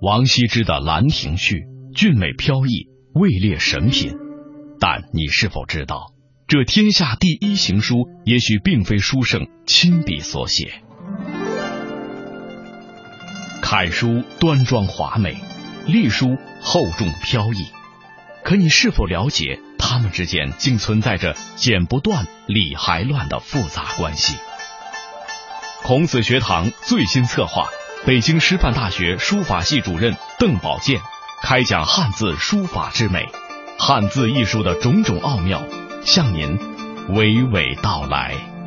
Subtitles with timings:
[0.00, 1.56] 王羲之的《兰亭序》
[1.92, 4.14] 俊美飘逸，位列神品。
[4.78, 6.12] 但你是否知道，
[6.46, 10.84] 这天下第一行书也许并非书圣亲笔所写？
[13.60, 15.36] 楷书端庄华美，
[15.88, 17.66] 隶书厚重飘逸。
[18.44, 24.36] 可你是否了解，他们之间竟存在着剪不断、理还乱的复杂关系？
[25.82, 27.66] 孔子学堂最新策划。
[28.06, 31.00] 北京师范大学书法系主任邓宝剑
[31.42, 33.28] 开讲汉字书法之美，
[33.78, 35.62] 汉字艺术的种种奥妙，
[36.04, 36.58] 向您
[37.10, 38.57] 娓娓道来。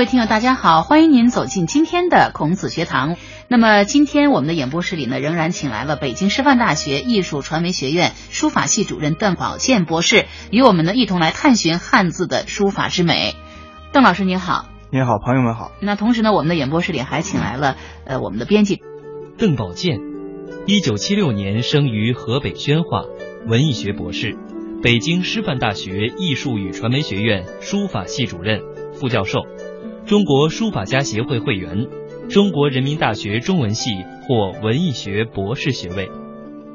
[0.00, 3.16] 位听友，大家好，欢迎您走进今天的孔子学堂。
[3.48, 13.34] 那么，今天我们的演播室里呢，仍然请来了北京师范大学艺术传媒学院书法系主任邓宝剑博士，与我们呢一同来探寻汉字的书法之美。
[13.92, 15.70] 邓老师您好，您好，朋友们好。
[15.82, 17.76] 那同时呢，我们的演播室里还请来了
[18.06, 18.80] 呃我们的编辑
[19.36, 20.00] 邓宝剑，
[20.64, 23.02] 一九七六年生于河北宣化，
[23.46, 24.38] 文艺学博士，
[24.82, 28.62] 北京师范大学艺术与传媒学院书法系主任、
[28.94, 29.40] 副教授。
[30.06, 31.86] 中国书法家协会会员，
[32.28, 33.90] 中国人民大学中文系
[34.26, 36.10] 获文艺学博士学位，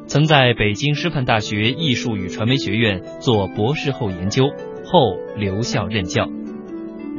[0.07, 4.45] 曾在北京师范大学艺术与传媒学院做博士后研究，
[4.85, 6.29] 后留校任教。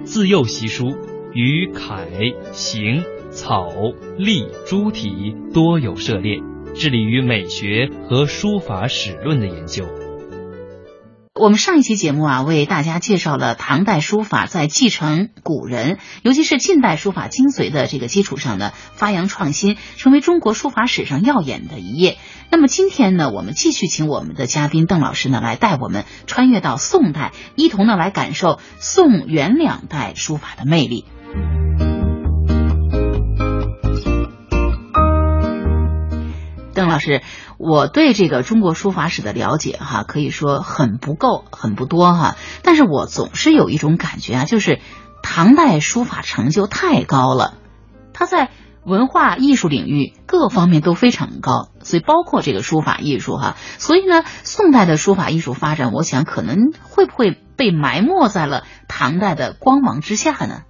[0.04, 0.96] 自幼习书，
[1.34, 2.06] 于楷、
[2.52, 3.70] 行、草、
[4.16, 6.40] 隶诸体多有涉猎，
[6.74, 9.84] 致力于美学和书法史论的研究。
[11.38, 22.16] 我们上一期节目啊，为大家介绍了唐代书法在继承古人，尤其是近代书法精髓的这个基础上呢，发扬创新，成为中国书法史上耀眼的一页。
[22.50, 31.04] 那么今天呢，我们继续请我们的嘉宾邓老师呢，来带我们穿越到宋代，一同呢来感受宋元两代书法的魅力。
[36.72, 37.20] 邓老师。
[37.58, 42.36] 我对这个中国书法史的了解，哈，可以说很不够，很不多，哈。
[42.62, 44.80] 但是我总是有一种感觉啊，就是
[45.22, 47.54] 唐代书法成就太高了，
[48.12, 48.50] 它在
[48.84, 53.56] 文化艺术领域各方面都非常高，所以包括这个书法艺术，哈。
[53.78, 60.62] 所以呢，宋代的书法艺术发展，我想可能会不会被埋没在了唐代的光芒之下呢？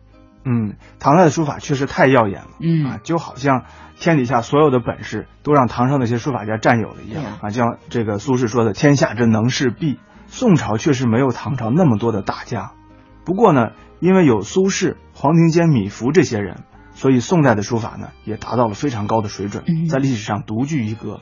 [0.46, 3.64] 嗯，唐代的书法确实太耀眼了，嗯啊，就好像。
[3.98, 9.98] 天底下所有的本事都让唐朝那些书法家占有了一样啊，像这个苏轼说的“天下之能事毕”，
[10.28, 12.72] 宋朝确实没有唐朝那么多的大家。
[13.24, 21.20] 不过呢，因为有苏轼、黄庭坚、米芾这些人，所以宋代的书法呢也达到了非常高的水准，在历史上独具一格。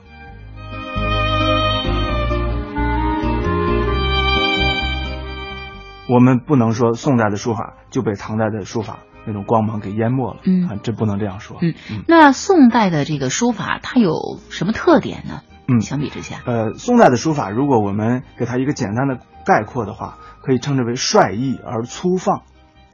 [6.08, 8.98] 我们不能说宋代的书法就被唐代的书法。
[9.26, 11.58] 那种光芒给淹没了，嗯啊，这不能这样说。
[11.60, 11.74] 嗯，
[12.06, 15.40] 那宋代的这个书法它有什么特点呢？
[15.66, 22.42] 嗯，相比之下，呃，宋代的书法，如果我们给它一个简单的概括的话，可以称之为率意而粗放。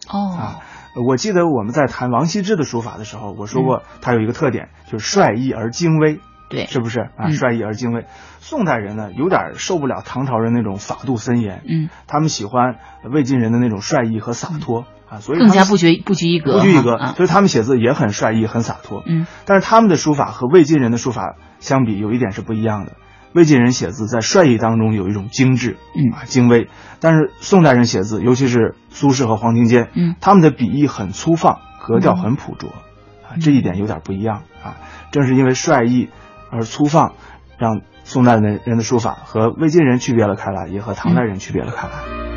[0.09, 0.59] 哦，啊，
[1.07, 6.21] 我记得我们在谈王羲之的书法的时候，我说过他有一个特点，就是率意而精微。
[6.49, 7.29] 对，是不是啊？
[7.29, 8.07] 率意而精微。
[8.41, 12.77] 宋代人呢，有点受不了唐朝人那种法度森严，嗯，他们喜欢
[13.09, 14.85] 魏晋人的那种率意和洒脱。
[15.11, 19.03] 啊，所以更加不拘不拘一格，不拘一格，所以他们写字也很率意，很洒脱。
[19.05, 22.93] 嗯，但是他们的书法和魏晋人的书法相比，有一点是不一样的。
[23.33, 26.69] 魏晋人写字在率意当中有一种精致，嗯啊，精微。
[27.01, 34.77] 但是宋代人写字，尤其是苏轼和黄庭坚，嗯，他们的笔意很粗放，格调很朴拙，啊，这一点有点不一样啊。
[35.13, 36.09] 正是因为率意
[36.51, 37.15] 而粗放，
[37.59, 42.30] 让宋代的人的书法和魏晋人区别了开来，也和唐代人区别了开来。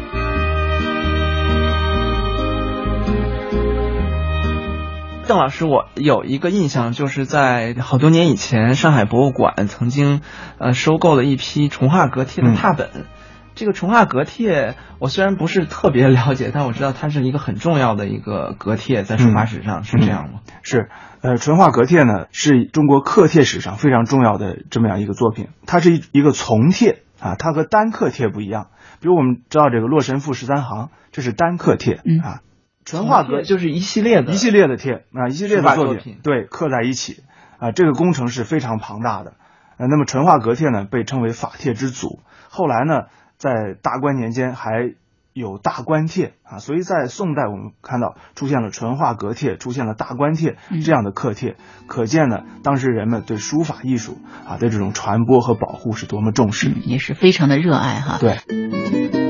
[5.26, 10.22] 邓老师，我有一个印象，就是在好多年以前，上海博物馆曾经
[10.58, 13.06] 呃收购了一批重化格帖的拓本。
[13.56, 20.40] 这个重化格帖，我虽然不是特别了解，但我知道它是一个很重要的一个格帖，在书法史上是这样吗？
[20.62, 20.90] 是，
[21.22, 25.48] 呃，淳化格帖呢，是中国刻帖史上非常重要的这么样一个作品。
[25.66, 28.68] 它是一一个从帖啊，它和单刻帖不一样。
[29.00, 32.42] 比如我们知道这个《洛神赋十三行》，这是单刻帖啊。
[32.86, 37.24] 淳化阁就是一系列的一系列的帖啊，一系列的作品，对，刻在一起
[37.58, 39.34] 啊，这个工程是非常庞大的。
[39.78, 42.20] 呃，那么淳化阁帖呢，被称为法帖之祖。
[42.50, 43.08] 后来呢，
[43.38, 44.94] 在大观年间还
[45.34, 51.56] 有大观帖啊，所以在宋代我们看到出现了淳化阁帖，出现了大观帖这样的刻帖，
[51.88, 58.18] 可见呢，当时人们对书法艺术啊对这种传播和保护是多么重视，也是非常的热爱哈。
[58.20, 59.23] 对。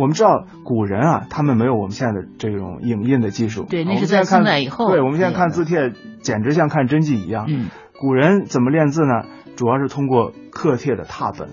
[0.00, 3.66] 我们知道古人啊，他们没有我们现在的这种影印的技术。
[3.68, 4.90] 对，那是在宋代以后。
[4.90, 5.92] 对，我们现在看字帖，
[6.22, 7.44] 简直像看真迹一样。
[7.48, 7.68] 嗯。
[8.00, 9.26] 古人怎么练字呢？
[9.56, 11.48] 主要是通过刻帖的拓本，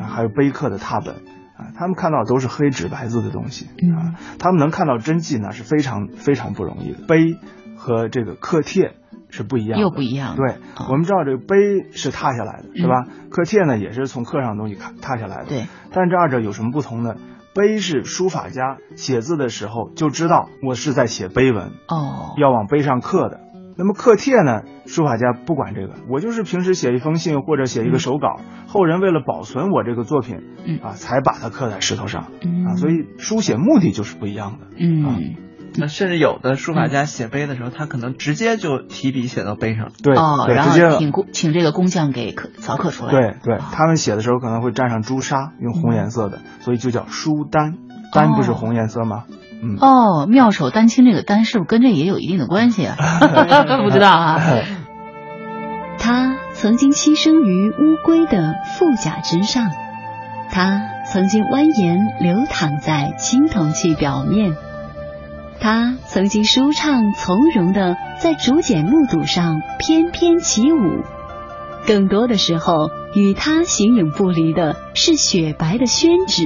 [0.00, 7.06] 啊，还有碑刻的拓本，啊，他们看到都是黑纸白字的东西，啊，他们能看到真迹呢，是非常非常不容易的。
[7.06, 7.38] 碑
[7.76, 8.96] 和这个刻帖
[9.30, 10.34] 是不一样，又不一样。
[10.34, 10.56] 对，
[10.90, 11.56] 我们知道这个碑
[11.92, 13.06] 是拓下来的，是吧？
[13.30, 15.48] 刻帖呢，也是从刻上的东西拓拓下来的。
[15.48, 15.66] 对。
[15.92, 17.14] 但这二者有什么不同呢？
[17.56, 23.40] 碑是书法家写字的时候就知道我是在写碑文，哦，要往碑上刻的。
[23.78, 24.62] 那么刻帖呢？
[24.86, 30.36] 书法家不管这个，我就是平时写一封信或者写一个手稿，后人为了保存我这个作品，
[30.82, 34.66] 啊，才把它刻在石头上，啊，所以书写目的就是不一样的。
[34.78, 35.34] 嗯，
[35.78, 43.12] 那甚至有的书法家写碑的时候，他可能直接就提笔写到碑上，对，哦，然后请工请这个工匠给刻凿刻出来。
[43.12, 47.74] 对对，他们写的时候可能会蘸上朱砂，用红颜色的，所以就叫书丹，
[48.12, 49.24] 丹不是红颜色吗？
[49.62, 52.96] 嗯哦，妙手丹青这个丹是不是跟这也有一定的关系啊？
[53.82, 54.40] 不知道啊。
[55.98, 59.70] 他曾经栖身于乌龟的腹甲之上，
[60.50, 64.54] 他曾经蜿蜒流淌在青铜器表面，
[65.60, 71.02] 他曾经舒畅从容的在竹简木牍上翩翩起舞。
[71.86, 76.44] 更多的时候，与他形影不离的是雪白的宣纸。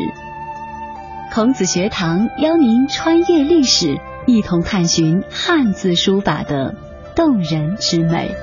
[1.33, 6.75] 孔子学堂邀您穿越历史，一同探寻汉字书法的
[7.15, 8.35] 动人之美。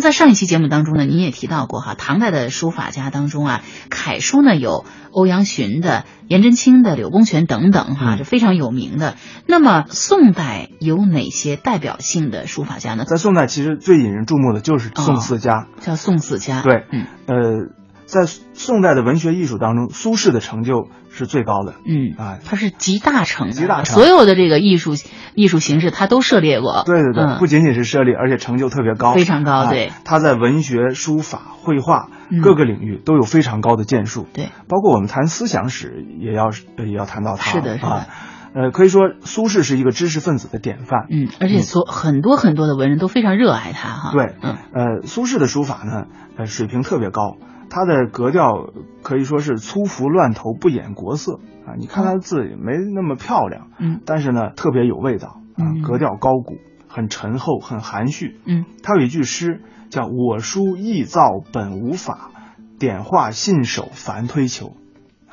[0.00, 9.16] 在上一期节目当中呢，您也提到过哈，唐代的书法家当中啊，楷书呢有欧阳询的、颜真卿的、柳公权等等哈，是非常有名的。
[9.46, 13.04] 那么宋代有哪些代表性的书法家呢？
[13.04, 16.62] 在宋代，其实最引人注目的就是宋四家，叫宋四家。
[16.62, 17.81] 对，嗯，呃。
[18.12, 21.76] 在宋代的文学艺术当中，苏轼的成就是最高的。
[21.86, 24.92] 嗯啊，他是集大成，集大成，所有的这个艺术
[25.34, 26.82] 艺术形式他都涉猎过。
[26.84, 29.66] 对对对，不仅仅是涉猎，而且成就特别高，非常高。
[29.70, 32.10] 对，他在文学、书法、绘画
[32.42, 34.26] 各个领域都有非常高的建树。
[34.34, 37.50] 对，包括我们谈思想史，也要也要谈到他。
[37.50, 38.06] 是的，是的。
[38.54, 41.06] 呃，可以说苏轼是一个知识分子的典范。
[41.08, 44.12] 嗯，而且所很多很多的文人都非常热爱他哈。
[44.12, 46.04] 对，嗯，呃，苏轼的书法呢，
[46.36, 47.38] 呃，水平特别高。
[47.74, 48.68] 他的格调
[49.02, 51.72] 可以说是粗服乱头，不掩国色啊！
[51.78, 58.36] 你看他的字也没那么漂亮，嗯，但是呢特别有味道啊，格调高古，很沉厚，很含蓄。
[58.44, 62.30] 嗯，他有一句诗叫“我书意造本无法，
[62.78, 64.76] 点画信手凡推求”。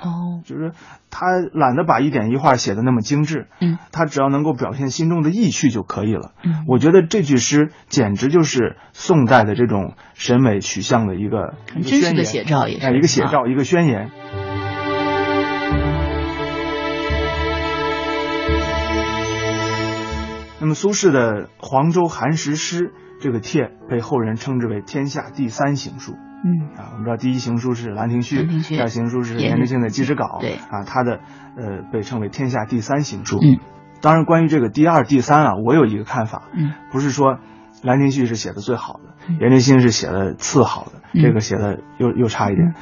[0.02, 0.72] 哦，就是
[1.10, 6.32] 他懒得把一点一画写的那么精致，嗯，他只要能够表现心中的意趣就可以了。
[6.44, 14.10] 嗯，我觉得这句诗简直就是宋代的这种审美取向的一个很真实的写照，也是一个写照，一个宣言。
[20.62, 22.88] 那么苏轼的《黄州寒食诗》
[23.22, 26.16] 这个帖被后人称之为天下第三行书。
[26.42, 30.38] 嗯啊，我们知道第一行书是《兰亭序》，第二行书是颜真卿的《记事稿》。
[30.40, 31.20] 对啊，他的
[31.58, 33.40] 呃被称为天下第三行书。
[33.42, 33.60] 嗯，
[34.02, 36.44] 当然，关于这个第二、第三啊，我有一个看法。
[36.54, 37.36] 嗯，不是说
[37.84, 42.74] 《兰亭序》是写的最好的，颜真卿是写的次好的，这个写的又又差一点。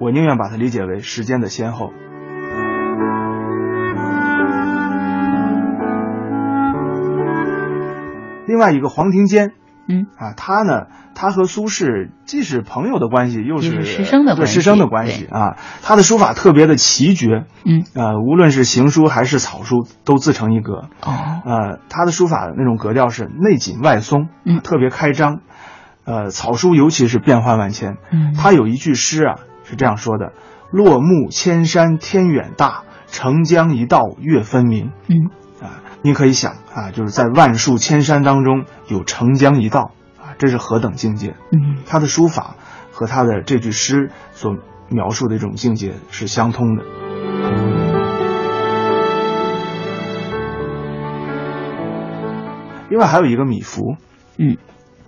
[0.00, 1.92] 我宁愿把它理解为时间的先后。
[8.48, 9.52] 另外一个黄庭坚。
[9.88, 15.56] 嗯啊，他呢，他和苏轼既是朋友的关系，又是师生的对师生的关系啊。
[15.82, 20.88] 他的书法特别的奇绝，嗯呃，无论是行书还是草书，都自成一格。
[21.02, 25.40] 哦，呃，他的书法那种格调是内紧外松，嗯，特别开张。
[26.04, 27.96] 呃，草书尤其是变幻万千。
[28.10, 30.32] 嗯，他有一句诗啊，是这样说的
[30.70, 35.30] ：“落木千山天远大，澄江一道月分明。”嗯。
[36.06, 41.34] 你可以想啊，就是在万树千山当中有澄江一道啊，这是何等境界？
[41.50, 42.56] 嗯，他的书法
[42.92, 44.54] 和他的这句诗所
[44.90, 46.84] 描述的这种境界是相通的。
[52.90, 53.96] 另外还有一个米芾，
[54.36, 54.58] 嗯，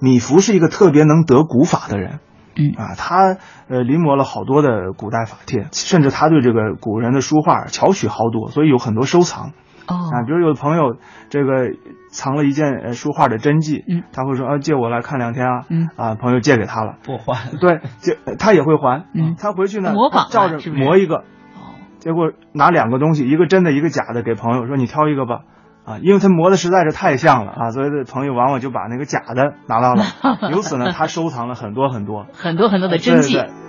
[0.01, 2.21] 米芾是一个特别能得古法的人。
[2.57, 3.37] 嗯啊，他
[3.69, 9.53] 呃临摹了好多的古代法帖，甚至他对这个古人的书画巧取豪夺，所以有很多收藏。
[9.89, 9.95] 哦。
[10.13, 10.97] 啊，比如有的朋友
[11.29, 11.71] 这个
[12.11, 15.89] 藏了一件呃书画的真迹，嗯，他会说啊借我来看两天啊，嗯。
[15.97, 17.51] 啊朋友借给他了，不还。
[17.61, 19.35] 对， 借他也会还，嗯。
[19.39, 21.77] 他回去呢模仿啊照着磨一个，哦。
[21.99, 25.41] 结果拿两个东西，一个真的，一个假的，给朋友说你挑一个吧，
[25.85, 30.05] 啊，因为他磨的实在是太像了啊，所以这朋友往往就把那个假的拿到了，
[30.53, 33.35] 由此呢，他收藏了很多很多很多很多的真迹。
[33.35, 33.66] 对对那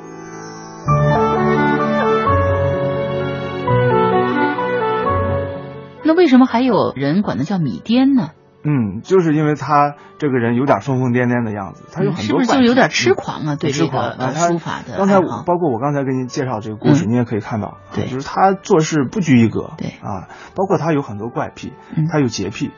[6.17, 8.31] 为什么还有人管他叫米癫呢？
[8.63, 13.55] 嗯，就是因为他这个人有点疯疯癫癫的样子，他有很是不是就是有点痴嗯狂啊？
[13.55, 13.91] 对痴这个
[14.33, 17.11] 书法的刚才包括我刚才给您介绍这个故事，嗯。
[17.11, 18.07] 你也可以看到，啊对。
[18.07, 19.89] 就是他做事不拘一格，对。
[20.01, 22.07] 啊，包括他有很多怪癖，嗯。
[22.11, 22.71] 他有洁癖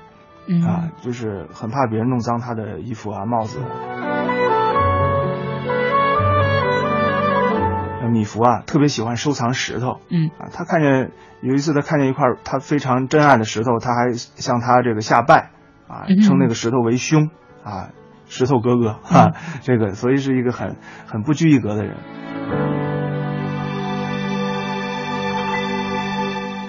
[0.47, 0.61] 嗯。
[0.61, 3.59] 啊，就是很怕别人弄脏他的衣服啊、帽子
[8.09, 10.29] 米芾啊，特别喜欢收藏石头，嗯。
[10.37, 11.11] 啊，他看见
[11.41, 15.51] 有一次他看见一块他非常珍爱的石头，他还向他这个下拜，
[15.87, 17.29] 啊嗯，称那个石头为兄，
[17.63, 17.89] 啊，
[18.27, 20.75] 石头哥哥，啊， 这个所以是一个很
[21.07, 21.97] 很不拘一格的人。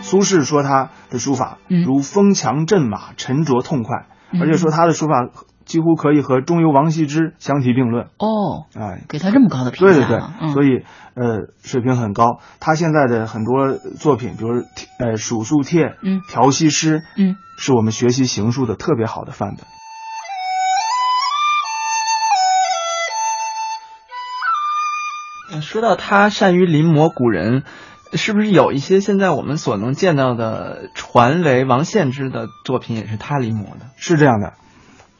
[0.02, 1.84] 苏轼说他的书法嗯。
[1.84, 4.40] 如风强阵马，沉着痛快，嗯。
[4.42, 5.28] 而且说他的书法
[5.70, 10.84] 几乎可以和中游王羲之相提并论，哦，哎，给他这么高的评价对对对所以
[11.14, 12.40] 呃水平很高。
[12.58, 14.64] 他现在的很多作品，比如
[14.98, 19.64] 呃数数帖、嗯调息诗，嗯，是我们学习行书的特别好的范本。
[25.52, 27.62] 呃说到他善于临摹古人，
[28.14, 33.86] 是不是有一些现在我们所能见到的传为王献之的作品也是他临摹的？
[33.96, 34.54] 是这样的，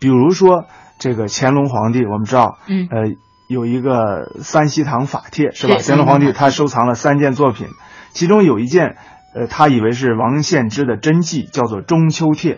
[0.01, 0.65] 比如说
[0.99, 3.15] 这个乾隆皇帝，我们知道，嗯呃，
[3.49, 5.77] 有一个三希堂法帖是吧？
[5.81, 7.69] 乾隆皇帝他收藏了三件作品，
[8.13, 8.97] 其中有一件，
[9.35, 12.55] 呃，他以为是王献之的真迹，叫做《中秋帖》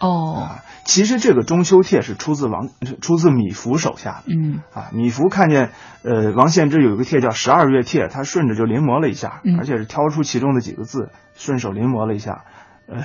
[0.00, 0.62] 哦，啊。
[0.84, 2.68] 其实这个《中秋帖》是出自王，
[3.00, 4.34] 出自米芾手下的。
[4.34, 5.70] 嗯啊，米芾看见
[6.02, 12.44] 呃王献之有一个帖叫《十二月帖》，他顺着就临摹了一下，嗯而且是挑出其中的几个字，顺手临摹了一下，
[12.86, 13.00] 呃，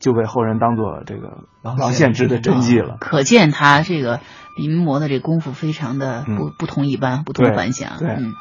[0.00, 2.96] 就被后人当做这个王王献之的真迹了。
[3.00, 4.20] 可见他这个
[4.56, 7.98] 临摹的这功夫非常的不、嗯不同一般，不同凡响。
[7.98, 8.34] 对嗯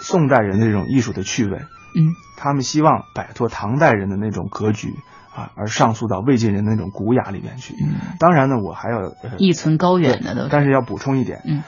[0.00, 1.58] 宋代人的这种艺术的趣味，
[1.94, 4.94] 嗯他们希望摆脱唐代人的那种格局
[5.34, 7.74] 啊，而上溯到魏晋人的那种古雅里面去。
[7.74, 10.48] 嗯，当然呢，我还要呃一存高远的都是。
[10.50, 11.62] 但是要补充一点，嗯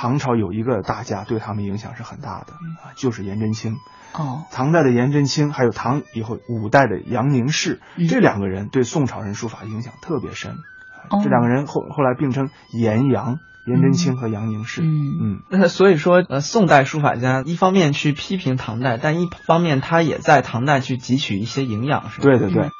[0.00, 3.74] 唐朝有一个大家对他们影响是很大的嗯啊，就是颜真卿。
[4.12, 10.54] 哦，唐代的颜真卿，还有唐以后五代的杨凝式，嗯这两个人对宋朝人书法影响特别深。
[11.24, 14.82] 这两个人后后来并称颜杨，颜真卿和杨凝式。
[14.82, 14.86] 嗯
[15.20, 22.22] 嗯，那 所以说，呃，宋代书法家一方面去批评唐代，但一方面他也在唐代去汲取一些营养，是吧？
[22.22, 22.70] 对对对。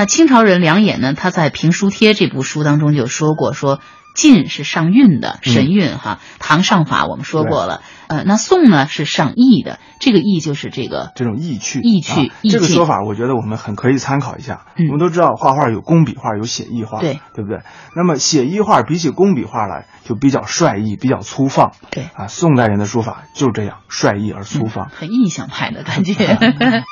[0.00, 3.80] 那清朝人梁衍呢，他在《评书帖》这部书当中就说过，说
[4.14, 14.64] 晋是上韵的神韵哈，唐上法我们说过了，呃，那宋呢是上意的，这个意就是这个这种意趣，意趣这个说法，我觉得我们很可以参考一下。
[14.78, 17.60] 嗯我们都知道画画有工笔画，有写意画，对对不对？
[17.94, 21.72] 那么写意画比起工笔画来，就比较率意，比较粗放。
[21.90, 24.88] 对啊，宋代人的书法就是这样，率意而粗放。
[24.88, 26.14] 很印象派的感觉。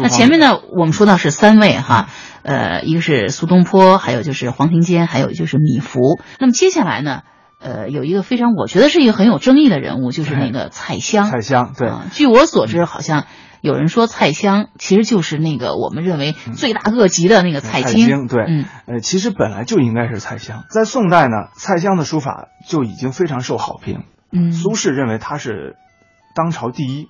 [0.00, 2.08] 那前面呢，我们说到是三位哈，
[2.42, 6.20] 呃，一个是苏东坡，还有就是黄庭坚，还有就是米芾。
[6.38, 7.22] 那么接下来呢，
[7.60, 11.30] 呃，有一个非常我觉得是一个很有争议的人物，就是那个蔡襄。
[11.30, 11.88] 蔡襄对。
[11.88, 13.26] 啊据我所知，好像
[13.60, 18.04] 有人说蔡襄其实就是那个我们认为罪大恶极的那个蔡京。
[18.04, 20.64] 京对，嗯呃，其实本来就应该是蔡襄。
[20.70, 24.02] 在宋代呢，蔡襄的书法就已经非常受好评。
[24.32, 24.52] 嗯。
[24.52, 25.76] 苏轼认为他是
[26.34, 27.08] 当朝第一。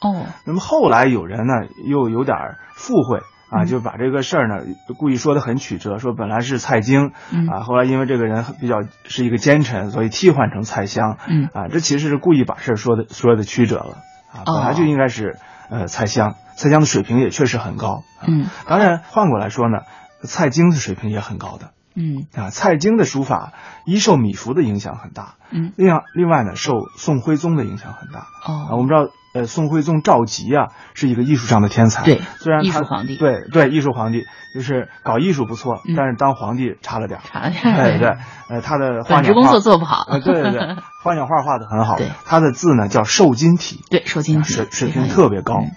[0.00, 0.26] 哦。
[0.44, 1.54] 那么后来有人呢
[1.86, 2.36] 又有点
[2.72, 3.18] 附会
[3.50, 4.64] 啊，嗯就把这个事儿呢
[4.98, 11.16] 故意说的很曲折，说本来是蔡京嗯啊，后来因为这个人比较是一个奸臣，所以替换成蔡襄。
[11.28, 13.96] 嗯啊，这其实是故意把事儿说的说的曲折了
[14.32, 15.38] 啊，本来就应该是
[15.70, 18.02] 呃蔡襄，蔡襄的水平也确实很高。
[18.20, 19.78] 啊嗯当然换过来说呢，
[20.22, 21.70] 蔡京的水平也很高的。
[22.00, 28.20] 嗯啊，蔡京的书法一受米芾的影响很大，嗯另外另外呢受宋徽宗的影响很大。
[28.20, 32.02] 啊，我哦们知道呃，宋徽宗赵佶啊，是一个艺术上的天才。
[32.04, 33.16] 对，虽然艺术皇帝。
[33.16, 38.08] 对对，艺术皇帝就是搞艺术不错，嗯、但是当皇帝差了点差了点对对，
[38.48, 40.04] 呃，他的画本职工作做不好。
[40.08, 41.96] 呃，对对对，花鸟 画画的很好。
[41.96, 43.80] 对，他的字呢叫瘦金体。
[43.90, 45.58] 对，瘦金体，水水平特别高。
[45.60, 45.70] 嗯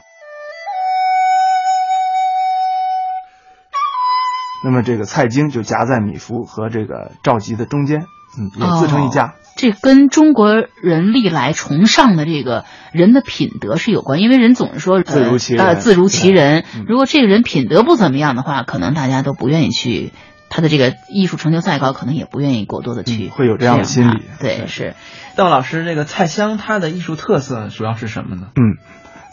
[4.64, 8.06] 那么这个蔡京就夹在米芾和这个赵佶的中间，
[8.38, 9.30] 嗯，也自成一家。
[9.30, 9.32] 哦、
[9.62, 16.66] 这跟中国人历来崇尚的这个人的品德是有关，因为人总是说自如其人，呃，自如其人。
[16.88, 20.12] 如果这个人品德不怎么样的话，可能大家都不愿意去。
[20.54, 24.22] 他的这个艺术成就再高，可能也不愿意过多的去、嗯、会有这样的心理。
[24.38, 24.96] 对，是。
[25.38, 28.48] 邓老师，这个蔡襄他的艺术特色主要是什么呢？
[28.56, 28.76] 嗯，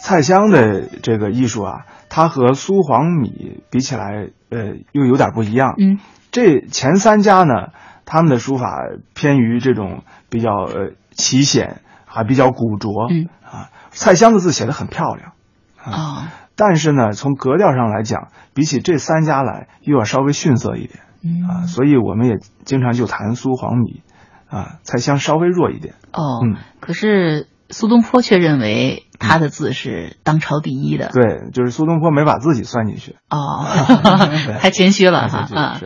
[0.00, 1.72] 蔡襄的这个艺术啊，
[2.08, 5.74] 他和苏黄米比起来，呃，又有点不一样。
[5.76, 5.98] 嗯，
[6.30, 7.70] 这前三家呢，
[8.08, 8.80] 他们的书法
[9.14, 13.06] 偏于这种比较呃奇险，还比较古拙。
[13.10, 15.32] 嗯啊，蔡襄的字写的很漂亮。
[15.76, 15.92] 啊。
[15.92, 16.22] 哦、
[16.56, 21.00] 但是呢，从格调上来讲，比起这三家来，又要稍微逊色一点。
[21.22, 24.02] 嗯啊，所以我们也经常就谈苏黄米，
[24.48, 25.94] 啊，蔡襄稍微弱一点。
[26.14, 31.10] 哦，嗯，可是苏东坡却认为他的字是当朝第一的。
[31.12, 33.16] 对，就是苏东坡没把自己算进去。
[33.28, 33.66] 哦，
[34.60, 35.80] 太谦虚了哈啊。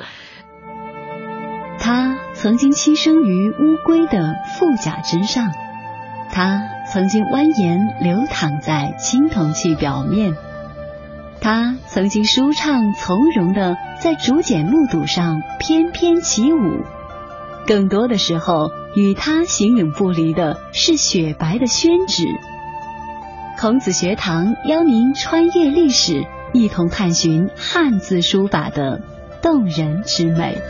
[1.85, 5.51] 他曾经栖身于乌龟的腹甲之上，
[6.31, 10.37] 他曾经蜿蜒流淌在青铜器表面。
[11.41, 16.85] 他曾经舒畅从容的在竹简木牍上翩翩起舞，
[17.67, 22.29] 更多的时候与他形影不离的是雪白的宣纸。
[23.59, 26.23] 孔子学堂邀您穿越历史，
[26.53, 29.01] 一同探寻汉字书法的
[29.43, 30.63] 动人之美。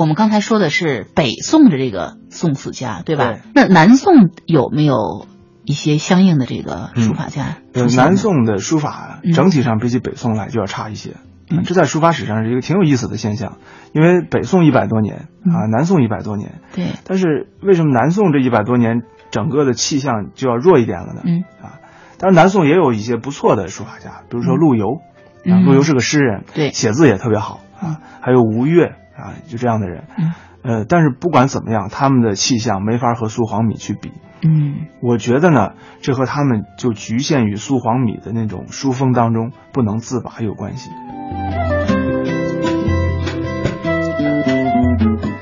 [0.00, 3.34] 我们刚才说的是北宋的这个宋词家，对吧？
[3.34, 5.26] 对那南宋有没有
[5.66, 7.58] 一些相应的这个书法家？
[7.74, 11.16] 嗯，南宋的书法整体上比起北宋来就要差一些，
[11.50, 13.58] 嗯、这在书法史上是一个挺有意思的现象。
[13.92, 16.86] 因为北宋一百多年啊，南宋一百多年，对。
[17.04, 21.20] 但是为什么南宋这一百多年整个的气象就要弱一点了呢？
[21.26, 21.76] 嗯啊，
[22.16, 25.02] 当然南宋也有一些不错的书法家，比如说陆游，
[25.44, 28.96] 陆游是个诗人，对，写字也特别好啊，还有吴越。
[29.20, 34.10] 啊，就这样的人，嗯，呃，但是不管怎么样，他们的气象没法和苏黄米去比，
[34.42, 40.90] 嗯，我觉得呢，这和他们就局限于苏黄米的那种书风当中不能自拔有关系。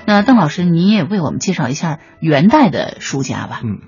[0.06, 3.60] 那邓老师，你也为我们介绍一下元代的书家吧？
[3.62, 3.78] 嗯，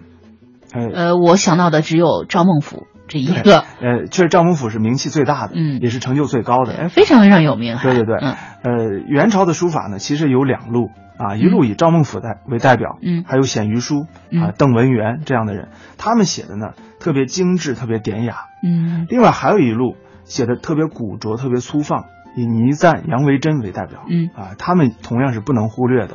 [0.72, 2.84] 呃，呃，我想到的只有赵孟頫。
[3.10, 7.76] 这一个，呃，确实赵孟頫是名气最大的，嗯，也是成就最高的，非常非常有名。
[7.82, 14.06] 对对对，嗯，呃，元朝的书法呢，其实有两路啊，一路以赵孟頫代为代表，嗯，还有鲜于书
[14.40, 15.68] 啊，邓文元这样的人，
[15.98, 16.68] 他们写的呢
[17.00, 22.04] 特别精致，特别典雅，嗯，另外还有一路写的特别古拙，特别粗放，
[22.36, 26.14] 以倪瓒、杨维桢为代表，嗯，啊，他们同样是不能忽略的。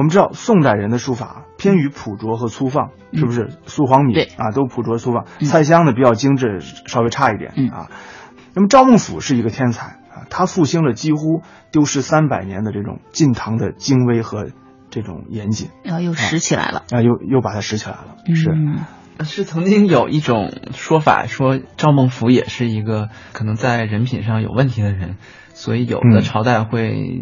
[0.00, 3.50] 我们知道宋代人的书法偏于朴拙和粗放，是不是？
[3.66, 7.90] 苏黄米啊都朴拙粗放，蔡襄呢比较精致，稍微差一点啊。
[8.54, 14.46] 那么赵孟頫是一个天才啊，他复兴了几乎丢失三百年的这种晋唐的精微和
[14.88, 18.56] 这种严谨，然后又拾起来了啊，又又把它拾起来了，是。
[19.22, 25.16] 是曾经有一种说法，说赵孟頫也是一个可能在人品上有问题的人，
[25.52, 27.20] 所以有的朝代会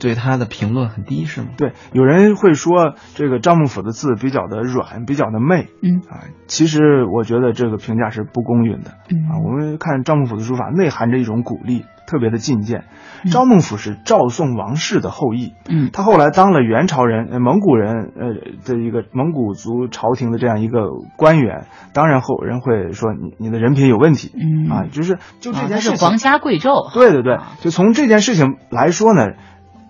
[0.00, 1.48] 对他的评论很低，是吗？
[1.56, 6.00] 对，有人会说这个赵孟頫的字比较的软，比较的媚，嗯。
[6.08, 9.28] 啊，其实我觉得这个评价是不公允的，嗯。
[9.30, 12.84] 啊，我们看赵孟頫的书法内含着一种鼓励，特别的进谏。
[13.24, 13.30] 嗯。
[13.30, 18.34] 赵孟頫是赵宋王室的后裔，嗯，他后来当了元朝人，呃，蒙古人，呃
[18.64, 24.70] 的一个蒙古族朝廷的这样一个官员，当然后人会说你你的人品有问题，嗯。
[24.70, 29.32] 啊，就是就这件事情，啊是皇家贵胄，对对对，就从这件事情来说呢，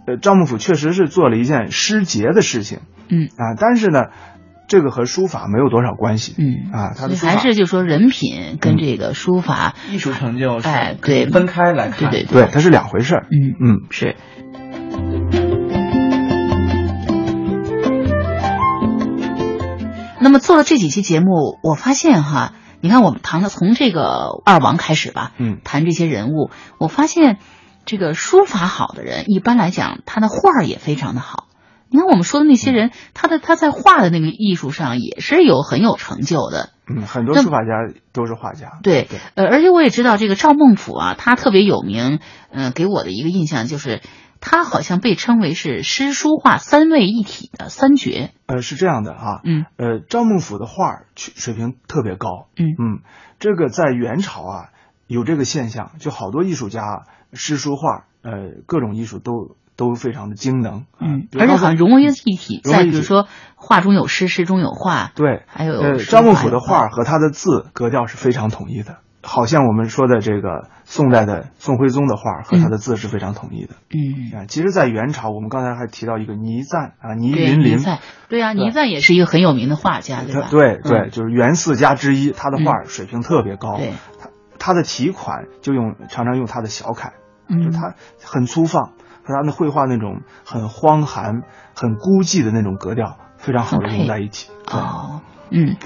[0.06, 3.28] 呃，赵孟頫确实是做了一件失节的事情，嗯。
[3.36, 4.06] 啊，但是呢，
[4.66, 13.54] 这个和书法没有多少关系，嗯啊，他的书法还是就说人品跟这个书法、艺术成就，哎，对，分开来看，对对对，它是两回事儿，嗯。
[13.60, 13.76] 嗯。
[13.90, 14.16] 是。
[20.22, 27.38] 那么做了这几期节目，我发现哈，你看我们谈了从这个二王开始吧，嗯，谈这些人物，我发现
[27.90, 31.48] 这个书法好的人，一般来讲他的画儿也非常的好。
[31.88, 38.79] 你看我们说的那些人，他的他在画的那个艺术上也是有很有成就的，嗯，很多书法家都是画家。
[38.85, 42.20] 对，呃，而且我也知道这个赵孟俯啊，他特别有名。
[42.53, 44.03] 嗯，给我的一个印象就是，
[44.38, 48.31] 他好像被称为是诗书画三位一体的三绝。
[48.46, 49.40] 呃，是这样的啊。
[49.42, 49.66] 嗯。
[49.76, 52.46] 呃，赵孟俯的画水平特别高。
[52.57, 53.03] 嗯嗯，
[53.40, 54.68] 这个在元朝啊
[55.11, 59.57] 有这个现象，就好多艺术家诗书画，呃，各种艺术都。
[59.77, 62.61] 都非常的精能，嗯，而且好像融为一体。
[62.62, 73.77] 再比如说，画中有诗，诗中有画，对，还有呃，张幕府的画和他的字格调是非常统一的，好像我们说的这个宋代的宋徽宗的画和他的字是非常统一的。
[73.88, 77.79] 嗯，啊，其实，在元朝，我们刚才还提到一个倪瓒啊，倪云林，
[78.29, 80.49] 对啊，倪瓒也是一个很有名的画家，对吧？
[80.51, 83.79] 对对，就是元四家之一，他的画水平特别高。
[83.79, 84.29] 对，他
[84.61, 87.14] 他的题款就用常常用他的小楷，
[87.49, 88.92] 就他很粗放。
[89.23, 91.42] 和他的绘画那种很荒寒、
[91.77, 94.51] 很孤寂的那种格调，非常好的融在一起。
[94.66, 95.20] 哦，
[95.51, 95.77] 嗯。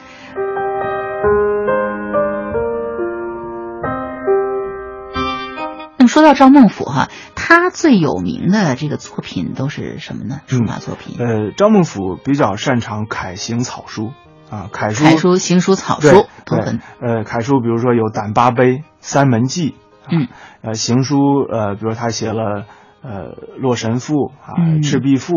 [5.99, 10.41] 那么说到赵孟俯哈，他最有名的这个作品都是什么呢？
[10.47, 11.17] 书法作品？
[11.19, 14.13] 呃，赵孟俯比较擅长楷行草书
[14.49, 16.81] 啊，楷书、楷书、行书、草书都很。
[17.01, 19.71] 呃，楷书比如说有《胆巴碑》《三门记》，
[20.11, 20.29] 嗯，
[20.63, 22.65] 呃，行书呃，比如他写了。
[23.07, 25.35] 呃，《洛神赋》啊，《赤壁赋》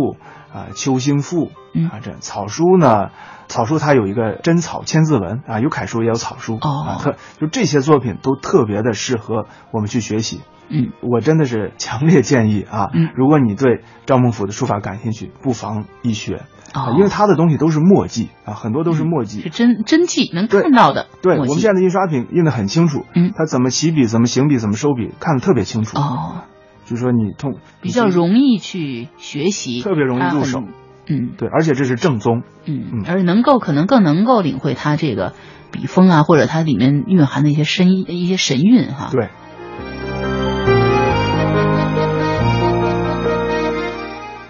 [0.53, 1.47] 啊，《秋兴赋》
[1.85, 3.09] 啊，这草书呢，
[3.47, 10.41] 草书它有一个真草千字文啊，有楷书也有草书啊，特就这些作品都特别的适合我们去学习。
[10.69, 21.07] 嗯，我真的是强烈建议啊，如果你对赵孟俯的书法感兴趣，不妨一学啊，因为他的东西都是墨迹啊，很多都是墨迹，是真真迹能看到的。
[21.21, 25.97] 对，我们现在的印刷品印的很清楚，嗯，他怎么起笔，怎么行笔，怎么收笔，看的特别清楚。
[25.97, 26.41] 哦。
[26.83, 30.63] 就是说，你通比较容易去学习，特别容易入手，
[31.07, 35.33] 嗯，对，而且这是正宗，嗯嗯，而能够可能更能够领会它这个
[35.71, 39.09] 笔锋啊，或者它里面蕴含的一些深一些神韵哈。
[39.11, 39.29] 对。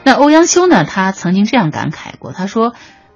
[0.04, 0.86] 那欧阳修呢？
[0.86, 2.74] 他曾经这样感慨过，他说：“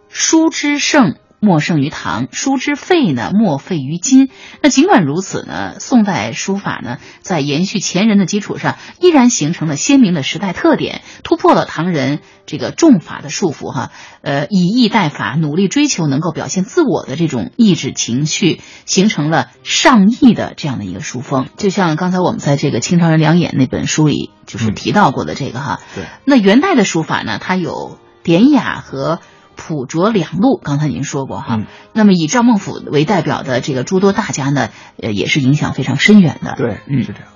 [0.09, 4.29] 书之盛。”莫胜于唐，书之废呢，莫废于今。
[4.61, 21.47] 那尽管如此呢，宋代书法呢，在延续前人的基础上，依然形成了鲜明的时代特点，突破了唐人这个重法的束缚，哈，呃，以逸待法，努力追求能够表现自我的这种意志情绪，形成了上意的这样的一个书风。
[21.57, 26.05] 就像刚才我们在这个《清朝人两眼》那本书里就是提到过的这个哈，对。
[26.23, 29.19] 那元代的书法呢，它有典雅和。
[29.55, 31.59] 朴拙两路，刚才您说过哈。
[31.93, 34.69] 那么以赵孟俯为代表的这个诸多大家呢，
[35.01, 36.55] 呃，也是影响非常深远的。
[36.57, 37.27] 对，嗯，是这样。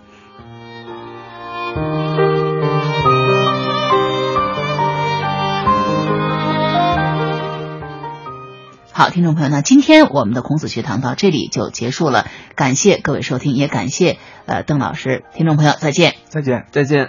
[8.97, 17.03] 好，听众朋友，那今天我们的孔子学堂到这里就结束了，感谢各位收听，也感谢呃邓老师，听众朋友再见，再见，再见。